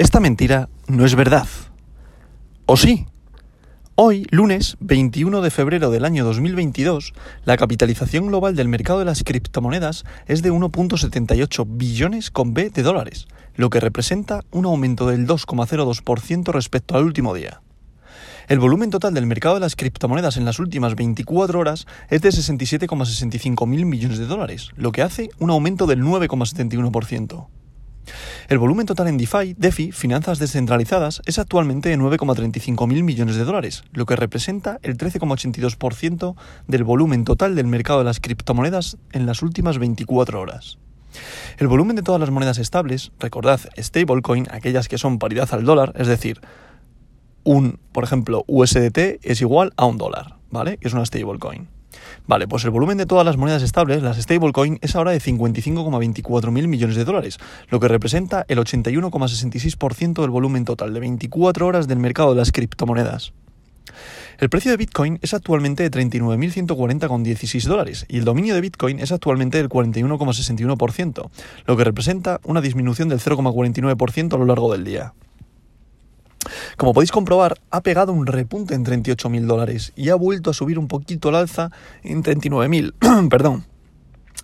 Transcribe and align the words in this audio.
Esta 0.00 0.18
mentira 0.18 0.70
no 0.88 1.04
es 1.04 1.14
verdad. 1.14 1.46
¿O 2.64 2.78
sí? 2.78 3.04
Hoy, 3.96 4.26
lunes 4.30 4.78
21 4.80 5.42
de 5.42 5.50
febrero 5.50 5.90
del 5.90 6.06
año 6.06 6.24
2022, 6.24 7.12
la 7.44 7.58
capitalización 7.58 8.28
global 8.28 8.56
del 8.56 8.66
mercado 8.66 9.00
de 9.00 9.04
las 9.04 9.22
criptomonedas 9.24 10.06
es 10.26 10.40
de 10.40 10.50
1.78 10.50 11.66
billones 11.68 12.30
con 12.30 12.54
B 12.54 12.70
de 12.70 12.82
dólares, 12.82 13.28
lo 13.56 13.68
que 13.68 13.78
representa 13.78 14.42
un 14.52 14.64
aumento 14.64 15.06
del 15.06 15.26
2,02% 15.26 16.50
respecto 16.50 16.96
al 16.96 17.04
último 17.04 17.34
día. 17.34 17.60
El 18.48 18.58
volumen 18.58 18.88
total 18.88 19.12
del 19.12 19.26
mercado 19.26 19.56
de 19.56 19.60
las 19.60 19.76
criptomonedas 19.76 20.38
en 20.38 20.46
las 20.46 20.60
últimas 20.60 20.94
24 20.94 21.60
horas 21.60 21.86
es 22.08 22.22
de 22.22 22.30
67,65 22.30 23.66
mil 23.66 23.84
millones 23.84 24.16
de 24.16 24.24
dólares, 24.24 24.70
lo 24.76 24.92
que 24.92 25.02
hace 25.02 25.28
un 25.38 25.50
aumento 25.50 25.86
del 25.86 26.02
9,71%. 26.02 27.48
El 28.50 28.58
volumen 28.58 28.84
total 28.84 29.06
en 29.06 29.16
DeFi, 29.16 29.54
DeFi, 29.56 29.92
finanzas 29.92 30.40
descentralizadas, 30.40 31.22
es 31.24 31.38
actualmente 31.38 31.88
de 31.88 31.96
9,35 31.96 32.88
mil 32.88 33.04
millones 33.04 33.36
de 33.36 33.44
dólares, 33.44 33.84
lo 33.92 34.06
que 34.06 34.16
representa 34.16 34.80
el 34.82 34.98
13,82% 34.98 36.34
del 36.66 36.82
volumen 36.82 37.24
total 37.24 37.54
del 37.54 37.68
mercado 37.68 38.00
de 38.00 38.06
las 38.06 38.18
criptomonedas 38.18 38.96
en 39.12 39.24
las 39.24 39.42
últimas 39.42 39.78
24 39.78 40.40
horas. 40.40 40.78
El 41.58 41.68
volumen 41.68 41.94
de 41.94 42.02
todas 42.02 42.20
las 42.20 42.30
monedas 42.30 42.58
estables, 42.58 43.12
recordad, 43.20 43.60
stablecoin, 43.78 44.48
aquellas 44.50 44.88
que 44.88 44.98
son 44.98 45.20
paridad 45.20 45.48
al 45.52 45.64
dólar, 45.64 45.92
es 45.96 46.08
decir, 46.08 46.40
un, 47.44 47.78
por 47.92 48.02
ejemplo, 48.02 48.42
USDT 48.48 49.20
es 49.22 49.40
igual 49.42 49.72
a 49.76 49.86
un 49.86 49.96
dólar, 49.96 50.38
¿vale? 50.50 50.76
Que 50.78 50.88
es 50.88 50.94
una 50.94 51.06
stablecoin. 51.06 51.68
Vale, 52.26 52.48
pues 52.48 52.64
el 52.64 52.70
volumen 52.70 52.98
de 52.98 53.06
todas 53.06 53.24
las 53.24 53.36
monedas 53.36 53.62
estables, 53.62 54.02
las 54.02 54.16
stablecoin, 54.16 54.78
es 54.82 54.96
ahora 54.96 55.10
de 55.10 55.20
55,24 55.20 56.50
mil 56.50 56.68
millones 56.68 56.96
de 56.96 57.04
dólares, 57.04 57.38
lo 57.68 57.80
que 57.80 57.88
representa 57.88 58.44
el 58.48 58.58
81,66% 58.58 60.20
del 60.20 60.30
volumen 60.30 60.64
total 60.64 60.94
de 60.94 61.00
24 61.00 61.66
horas 61.66 61.88
del 61.88 61.98
mercado 61.98 62.30
de 62.30 62.36
las 62.36 62.52
criptomonedas. 62.52 63.32
El 64.38 64.48
precio 64.48 64.70
de 64.70 64.78
Bitcoin 64.78 65.18
es 65.20 65.34
actualmente 65.34 65.82
de 65.82 65.90
39.140,16 65.90 67.64
dólares 67.64 68.06
y 68.08 68.18
el 68.18 68.24
dominio 68.24 68.54
de 68.54 68.62
Bitcoin 68.62 68.98
es 68.98 69.12
actualmente 69.12 69.58
del 69.58 69.68
41,61%, 69.68 71.30
lo 71.66 71.76
que 71.76 71.84
representa 71.84 72.40
una 72.44 72.62
disminución 72.62 73.10
del 73.10 73.20
0,49% 73.20 74.34
a 74.34 74.38
lo 74.38 74.46
largo 74.46 74.72
del 74.72 74.84
día. 74.84 75.12
Como 76.76 76.94
podéis 76.94 77.12
comprobar, 77.12 77.60
ha 77.70 77.80
pegado 77.82 78.12
un 78.12 78.26
repunte 78.26 78.74
en 78.74 78.84
38.000 78.84 79.46
dólares 79.46 79.92
y 79.96 80.10
ha 80.10 80.14
vuelto 80.14 80.50
a 80.50 80.54
subir 80.54 80.78
un 80.78 80.88
poquito 80.88 81.28
al 81.28 81.36
alza 81.36 81.70
en 82.02 82.22
39.000. 82.22 83.28
Perdón. 83.30 83.64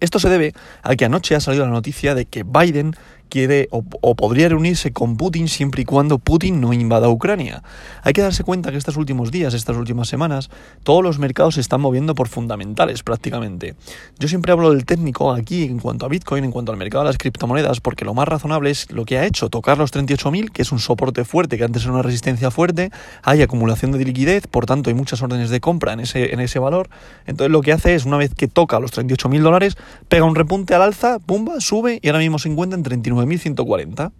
Esto 0.00 0.20
se 0.20 0.28
debe 0.28 0.54
a 0.82 0.94
que 0.94 1.04
anoche 1.04 1.34
ha 1.34 1.40
salido 1.40 1.64
la 1.64 1.72
noticia 1.72 2.14
de 2.14 2.24
que 2.24 2.44
Biden 2.44 2.94
quiere 3.28 3.68
o, 3.70 3.82
podría 4.14 4.48
reunirse 4.48 4.92
con 4.92 5.16
Putin 5.16 5.48
siempre 5.48 5.82
y 5.82 5.84
cuando 5.84 6.18
Putin 6.18 6.60
no 6.60 6.72
invada 6.72 7.08
Ucrania. 7.08 7.62
Hay 8.02 8.12
que 8.12 8.22
darse 8.22 8.44
cuenta 8.44 8.70
que 8.70 8.76
estos 8.76 8.96
últimos 8.96 9.30
días, 9.30 9.54
estas 9.54 9.76
últimas 9.76 10.08
semanas, 10.08 10.50
todos 10.82 11.02
los 11.02 11.18
mercados 11.18 11.54
se 11.54 11.60
están 11.60 11.80
moviendo 11.80 12.14
por 12.14 12.28
fundamentales 12.28 13.02
prácticamente. 13.02 13.74
Yo 14.18 14.28
siempre 14.28 14.52
hablo 14.52 14.70
del 14.70 14.84
técnico 14.84 15.32
aquí 15.32 15.64
en 15.64 15.78
cuanto 15.78 16.06
a 16.06 16.08
Bitcoin, 16.08 16.44
en 16.44 16.50
cuanto 16.50 16.72
al 16.72 16.78
mercado 16.78 17.04
de 17.04 17.10
las 17.10 17.18
criptomonedas, 17.18 17.80
porque 17.80 18.04
lo 18.04 18.14
más 18.14 18.26
razonable 18.28 18.70
es 18.70 18.90
lo 18.90 19.04
que 19.04 19.18
ha 19.18 19.24
hecho, 19.24 19.48
tocar 19.48 19.78
los 19.78 19.92
38.000, 19.92 20.50
que 20.50 20.62
es 20.62 20.72
un 20.72 20.78
soporte 20.78 21.24
fuerte, 21.24 21.58
que 21.58 21.64
antes 21.64 21.82
era 21.82 21.92
una 21.92 22.02
resistencia 22.02 22.50
fuerte, 22.50 22.90
hay 23.22 23.42
acumulación 23.42 23.92
de 23.92 24.04
liquidez, 24.04 24.46
por 24.46 24.66
tanto 24.66 24.90
hay 24.90 24.94
muchas 24.94 25.22
órdenes 25.22 25.50
de 25.50 25.60
compra 25.60 25.92
en 25.92 26.00
ese, 26.00 26.32
en 26.32 26.40
ese 26.40 26.58
valor. 26.58 26.88
Entonces 27.26 27.50
lo 27.52 27.60
que 27.60 27.72
hace 27.72 27.94
es, 27.94 28.04
una 28.04 28.16
vez 28.16 28.34
que 28.34 28.48
toca 28.48 28.80
los 28.80 28.92
38.000 28.92 29.40
dólares, 29.40 29.76
pega 30.08 30.24
un 30.24 30.34
repunte 30.34 30.74
al 30.74 30.82
alza, 30.82 31.18
pumba, 31.18 31.60
sube 31.60 32.00
y 32.02 32.08
ahora 32.08 32.20
mismo 32.20 32.38
se 32.38 32.48
encuentra 32.48 32.76
en 32.76 32.82
39 32.82 33.17
9.140. 33.18 34.12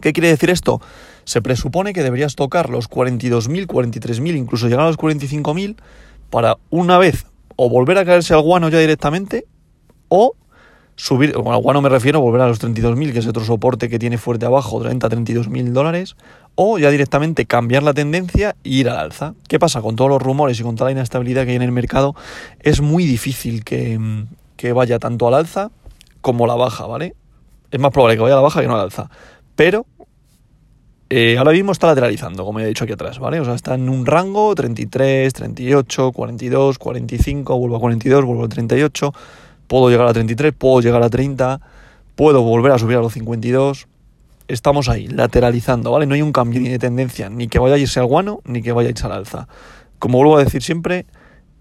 ¿Qué 0.00 0.12
quiere 0.12 0.28
decir 0.28 0.50
esto? 0.50 0.80
Se 1.24 1.42
presupone 1.42 1.92
que 1.92 2.02
deberías 2.02 2.34
tocar 2.34 2.70
los 2.70 2.90
42.000, 2.90 3.66
43.000, 3.66 4.36
incluso 4.36 4.68
llegar 4.68 4.86
a 4.86 4.88
los 4.88 4.98
45.000 4.98 5.76
para 6.30 6.56
una 6.70 6.98
vez 6.98 7.26
o 7.56 7.68
volver 7.68 7.98
a 7.98 8.04
caerse 8.04 8.34
al 8.34 8.40
guano 8.40 8.68
ya 8.68 8.78
directamente 8.78 9.46
o 10.08 10.34
subir, 10.96 11.34
bueno, 11.34 11.54
al 11.54 11.62
guano 11.62 11.82
me 11.82 11.88
refiero 11.88 12.20
volver 12.20 12.40
a 12.42 12.48
los 12.48 12.60
32.000, 12.60 13.12
que 13.12 13.18
es 13.20 13.26
otro 13.26 13.44
soporte 13.44 13.88
que 13.88 13.98
tiene 13.98 14.18
fuerte 14.18 14.46
abajo, 14.46 14.80
30, 14.80 15.08
32.000 15.08 15.72
dólares, 15.72 16.16
o 16.54 16.78
ya 16.78 16.90
directamente 16.90 17.46
cambiar 17.46 17.82
la 17.82 17.94
tendencia 17.94 18.56
e 18.64 18.68
ir 18.68 18.88
al 18.88 18.98
alza. 18.98 19.34
¿Qué 19.48 19.58
pasa? 19.58 19.80
Con 19.80 19.96
todos 19.96 20.10
los 20.10 20.22
rumores 20.22 20.60
y 20.60 20.62
con 20.62 20.76
toda 20.76 20.88
la 20.88 20.92
inestabilidad 20.92 21.44
que 21.44 21.50
hay 21.50 21.56
en 21.56 21.62
el 21.62 21.72
mercado, 21.72 22.14
es 22.60 22.80
muy 22.80 23.04
difícil 23.04 23.64
que, 23.64 23.98
que 24.56 24.72
vaya 24.72 24.98
tanto 24.98 25.28
al 25.28 25.34
alza 25.34 25.70
como 26.20 26.46
la 26.46 26.54
baja, 26.54 26.86
¿vale? 26.86 27.14
Es 27.72 27.80
más 27.80 27.90
probable 27.90 28.16
que 28.16 28.22
vaya 28.22 28.34
a 28.34 28.36
la 28.36 28.42
baja 28.42 28.60
que 28.60 28.68
no 28.68 28.74
a 28.74 28.76
la 28.76 28.84
alza. 28.84 29.10
Pero 29.56 29.86
eh, 31.08 31.36
ahora 31.38 31.52
mismo 31.52 31.72
está 31.72 31.88
lateralizando, 31.88 32.44
como 32.44 32.60
ya 32.60 32.66
he 32.66 32.68
dicho 32.68 32.84
aquí 32.84 32.92
atrás, 32.92 33.18
¿vale? 33.18 33.40
O 33.40 33.44
sea, 33.44 33.54
está 33.54 33.74
en 33.74 33.88
un 33.88 34.06
rango 34.06 34.54
33, 34.54 35.32
38, 35.32 36.12
42, 36.12 36.78
45, 36.78 37.58
vuelvo 37.58 37.76
a 37.76 37.80
42, 37.80 38.24
vuelvo 38.24 38.44
a 38.44 38.48
38, 38.48 39.12
puedo 39.66 39.90
llegar 39.90 40.06
a 40.06 40.12
33, 40.12 40.52
puedo 40.56 40.80
llegar 40.80 41.02
a 41.02 41.10
30, 41.10 41.60
puedo 42.14 42.42
volver 42.42 42.72
a 42.72 42.78
subir 42.78 42.98
a 42.98 43.00
los 43.00 43.14
52. 43.14 43.88
Estamos 44.48 44.88
ahí, 44.88 45.06
lateralizando, 45.06 45.90
¿vale? 45.90 46.06
No 46.06 46.14
hay 46.14 46.22
un 46.22 46.32
cambio 46.32 46.60
ni 46.60 46.68
de 46.68 46.78
tendencia, 46.78 47.30
ni 47.30 47.48
que 47.48 47.58
vaya 47.58 47.74
a 47.74 47.78
irse 47.78 48.00
al 48.00 48.06
guano, 48.06 48.40
ni 48.44 48.60
que 48.60 48.72
vaya 48.72 48.88
a 48.88 48.90
irse 48.90 49.06
al 49.06 49.12
alza. 49.12 49.48
Como 49.98 50.18
vuelvo 50.18 50.36
a 50.36 50.44
decir 50.44 50.62
siempre, 50.62 51.06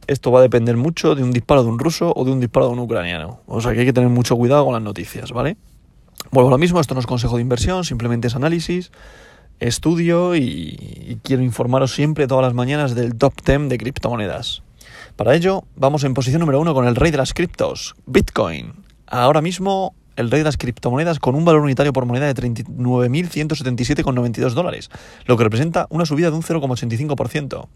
esto 0.08 0.32
va 0.32 0.40
a 0.40 0.42
depender 0.42 0.76
mucho 0.78 1.16
de 1.16 1.24
un 1.24 1.32
disparo 1.32 1.64
de 1.64 1.70
un 1.70 1.80
ruso 1.80 2.12
o 2.16 2.26
de 2.26 2.32
un 2.32 2.40
disparo 2.40 2.68
de 2.68 2.74
un 2.74 2.80
ucraniano. 2.80 3.42
O 3.48 3.62
sea 3.62 3.74
que 3.74 3.82
hay 3.82 3.86
que 3.86 3.94
tener 3.94 4.10
mucho 4.10 4.36
cuidado 4.36 4.66
con 4.66 4.74
las 4.74 4.82
noticias, 4.82 5.32
¿vale? 5.32 5.58
Vuelvo 6.30 6.50
a 6.50 6.52
lo 6.52 6.58
mismo, 6.58 6.80
esto 6.80 6.94
no 6.94 7.00
es 7.00 7.08
consejo 7.08 7.38
de 7.38 7.42
inversión, 7.42 7.84
simplemente 7.84 8.28
es 8.28 8.36
análisis, 8.36 8.92
estudio 9.60 10.36
y, 10.36 11.20
quiero 11.24 11.44
informaros 11.44 11.94
siempre 11.94 12.28
todas 12.28 12.44
las 12.44 12.54
mañanas 12.54 12.96
del 12.96 13.16
top 13.16 13.34
10 13.46 13.70
de 13.70 13.78
criptomonedas. 13.78 14.64
Para 15.16 15.36
ello, 15.36 15.64
vamos 15.76 16.04
en 16.04 16.14
posición 16.14 16.40
número 16.40 16.60
uno 16.60 16.74
con 16.74 16.88
el 16.88 16.96
rey 16.96 17.12
de 17.12 17.18
las 17.18 17.34
criptos, 17.34 17.96
Bitcoin. 18.06 18.74
Ahora 19.08 19.42
mismo 19.42 19.94
el 20.16 20.32
rey 20.32 20.40
de 20.40 20.46
las 20.46 20.58
criptomonedas 20.58 21.20
con 21.20 21.36
un 21.36 21.46
valor 21.46 21.62
unitario 21.62 21.94
por 21.94 22.06
moneda 22.06 22.32
de 22.32 22.36
39.177,92 22.36 24.52
dólares, 24.52 24.90
lo 25.26 25.38
que 25.38 25.44
representa 25.44 25.88
una 25.90 26.06
subida 26.06 26.30
de 26.30 26.36
un 26.36 26.44
0,85%. 26.44 27.68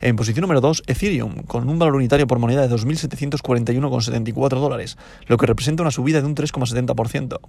En 0.00 0.16
posición 0.16 0.42
número 0.42 0.60
2, 0.60 0.82
Ethereum, 0.86 1.42
con 1.42 1.68
un 1.68 1.78
valor 1.78 1.96
unitario 1.96 2.26
por 2.26 2.38
moneda 2.38 2.66
de 2.66 2.74
2.741,74 2.74 4.60
dólares, 4.60 4.96
lo 5.26 5.36
que 5.36 5.46
representa 5.46 5.82
una 5.82 5.90
subida 5.90 6.20
de 6.20 6.26
un 6.26 6.34
3,70%. 6.34 7.40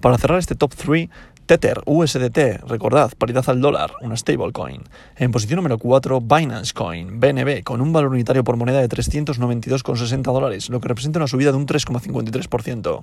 Para 0.00 0.18
cerrar 0.18 0.38
este 0.38 0.54
top 0.54 0.74
3, 0.74 1.08
Tether, 1.50 1.82
USDT, 1.84 2.62
recordad, 2.68 3.10
paridad 3.18 3.42
al 3.48 3.60
dólar, 3.60 3.90
una 4.02 4.16
stablecoin. 4.16 4.84
En 5.16 5.32
posición 5.32 5.56
número 5.56 5.78
4, 5.78 6.20
Binance 6.20 6.72
Coin, 6.72 7.18
BNB, 7.18 7.64
con 7.64 7.80
un 7.80 7.92
valor 7.92 8.12
unitario 8.12 8.44
por 8.44 8.56
moneda 8.56 8.80
de 8.80 8.88
392,60 8.88 10.22
dólares, 10.22 10.70
lo 10.70 10.80
que 10.80 10.86
representa 10.86 11.18
una 11.18 11.26
subida 11.26 11.50
de 11.50 11.56
un 11.56 11.66
3,53%. 11.66 13.02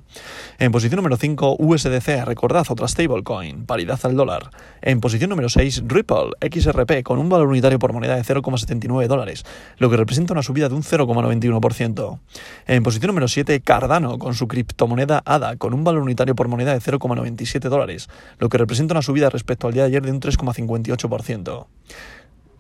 En 0.60 0.72
posición 0.88 1.00
número 1.00 1.18
5, 1.18 1.58
USDC, 1.60 2.24
recordad, 2.24 2.66
otra 2.70 2.88
stablecoin, 2.88 3.66
paridad 3.66 4.00
al 4.04 4.16
dólar. 4.16 4.52
En 4.82 5.02
posición 5.02 5.30
número 5.30 5.50
6, 5.50 5.84
Ripple, 5.86 6.30
XRP, 6.40 7.04
con 7.04 7.20
un 7.20 7.28
valor 7.28 7.50
unitario 7.50 7.78
por 7.78 7.92
moneda 7.92 8.16
de 8.16 8.22
0,79 8.22 9.08
dólares, 9.08 9.44
lo 9.80 9.90
que 9.90 9.98
representa 9.98 10.32
una 10.32 10.44
subida 10.44 10.70
de 10.70 10.76
un 10.76 10.84
0,91%. 10.84 12.20
En 12.68 12.84
posición 12.84 13.08
número 13.10 13.28
7, 13.28 13.60
Cardano, 13.60 14.18
con 14.18 14.34
su 14.34 14.48
criptomoneda 14.48 15.22
ADA, 15.26 15.58
con 15.58 15.74
un 15.74 15.84
valor 15.84 16.04
unitario 16.04 16.36
por 16.36 16.48
moneda 16.48 16.72
de 16.72 16.80
0,97 16.80 17.68
dólares, 17.68 18.08
lo 18.40 18.48
que 18.48 18.58
representa 18.58 18.94
una 18.94 19.02
subida 19.02 19.30
respecto 19.30 19.68
al 19.68 19.74
día 19.74 19.84
de 19.84 19.90
ayer 19.90 20.06
de 20.06 20.12
un 20.12 20.22
3,58% 20.22 21.68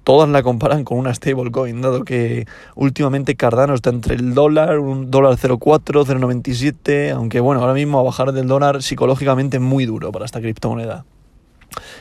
todas 0.07 0.29
la 0.29 0.41
comparan 0.41 0.85
con 0.85 1.00
una 1.00 1.13
stablecoin, 1.13 1.81
dado 1.81 2.06
que 2.06 2.47
últimamente 2.75 3.35
Cardano 3.35 3.73
está 3.73 3.90
entre 3.90 4.16
el 4.16 4.34
dólar, 4.34 4.79
un 4.79 5.12
dólar 5.12 5.35
0,4, 5.35 6.06
0,97, 6.06 7.12
aunque 7.12 7.41
bueno, 7.41 7.59
ahora 7.59 7.73
mismo 7.73 8.00
a 8.00 8.03
bajar 8.03 8.31
del 8.31 8.47
dólar 8.47 8.81
psicológicamente 8.81 9.59
muy 9.59 9.85
duro 9.85 10.13
para 10.13 10.23
esta 10.23 10.40
criptomoneda. 10.40 11.03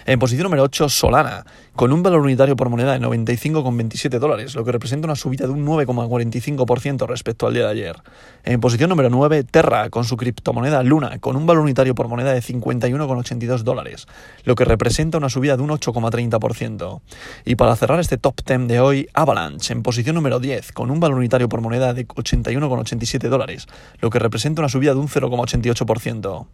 En 0.09 0.21
posición 0.21 0.45
número 0.45 0.63
8, 0.63 0.89
Solana, 0.89 1.45
con 1.75 1.93
un 1.93 2.01
valor 2.01 2.21
unitario 2.21 2.55
por 2.55 2.69
moneda 2.69 2.93
de 2.93 3.01
95,27 3.05 4.21
dólares, 4.21 4.55
lo 4.55 4.65
que 4.65 4.71
representa 4.71 5.09
una 5.09 5.17
subida 5.17 5.47
de 5.47 5.53
un 5.53 5.67
9,45% 5.67 7.09
respecto 7.09 7.49
al 7.49 7.55
día 7.55 7.65
de 7.65 7.71
ayer. 7.71 7.97
En 8.45 8.61
posición 8.61 8.89
número 8.89 9.11
9, 9.11 9.43
Terra, 9.43 9.91
con 9.91 10.05
su 10.05 10.17
criptomoneda 10.17 10.85
Luna, 10.85 11.19
con 11.19 11.35
un 11.35 11.45
valor 11.45 11.65
unitario 11.65 11.97
por 11.97 12.07
moneda 12.07 12.33
de 12.33 12.41
51,82 12.41 13.65
dólares, 13.65 14.07
lo 14.45 14.55
que 14.55 14.65
representa 14.65 15.19
una 15.19 15.29
subida 15.29 15.57
de 15.57 15.65
un 15.65 15.71
8,30%. 15.71 17.01
Y 17.45 17.57
para 17.57 17.75
cerrar 17.75 17.99
este 17.99 18.17
top 18.17 18.37
10 18.47 18.69
de 18.69 18.79
hoy, 18.79 19.09
Avalanche, 19.13 19.73
en 19.73 19.83
posición 19.83 20.15
número 20.15 20.39
10, 20.39 20.71
con 20.71 20.93
un 20.93 21.01
valor 21.01 21.19
unitario 21.19 21.49
por 21.49 21.61
moneda 21.63 21.95
de 21.95 22.07
81,87 22.07 23.29
dólares, 23.29 23.67
lo 24.01 24.11
que 24.11 24.21
representa 24.21 24.63
una 24.63 24.69
subida 24.69 24.95
de 24.95 25.01
un 25.01 25.09
0,88%. 25.09 26.47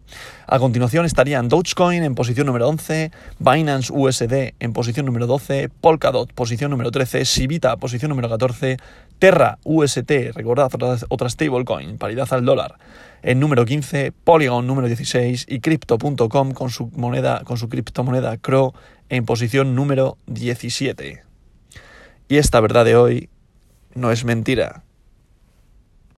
A 0.47 0.59
continuación 0.59 1.05
estarían 1.05 1.49
Dogecoin 1.49 2.03
en 2.03 2.15
posición 2.15 2.47
número 2.47 2.67
11, 2.67 3.11
Binance 3.43 3.91
USD 3.91 4.53
en 4.59 4.71
posición 4.71 5.05
número 5.05 5.27
12, 5.27 5.67
Polkadot 5.81 6.31
posición 6.31 6.71
número 6.71 6.91
13, 6.91 7.25
Sivita 7.25 7.75
posición 7.75 8.07
número 8.07 8.29
14, 8.29 8.77
Terra 9.19 9.59
UST, 9.65 10.09
recordad 10.33 10.71
otra, 11.09 11.29
stablecoin, 11.29 11.97
paridad 11.97 12.31
al 12.31 12.45
dólar, 12.45 12.77
en 13.21 13.41
número 13.41 13.65
15, 13.65 14.13
Polygon 14.23 14.65
número 14.65 14.87
16 14.87 15.47
y 15.49 15.59
Crypto.com 15.59 16.53
con 16.53 16.69
su 16.69 16.87
moneda, 16.95 17.41
con 17.43 17.57
su 17.57 17.67
criptomoneda 17.67 18.37
CRO 18.37 18.73
en 19.09 19.25
posición 19.25 19.75
número 19.75 20.17
17. 20.27 21.23
Y 22.29 22.37
esta 22.37 22.61
verdad 22.61 22.85
de 22.85 22.95
hoy 22.95 23.29
no 23.93 24.13
es 24.13 24.23
mentira. 24.23 24.83